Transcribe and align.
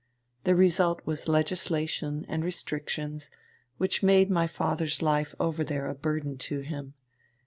The 0.45 0.55
result 0.55 1.01
was 1.05 1.27
legislation 1.29 2.25
and 2.27 2.43
restrictions 2.43 3.29
which 3.77 4.01
made 4.01 4.31
my 4.31 4.47
father's 4.47 5.03
life 5.03 5.35
over 5.39 5.63
there 5.63 5.85
a 5.87 5.93
burden 5.93 6.37
to 6.39 6.61
him. 6.61 6.95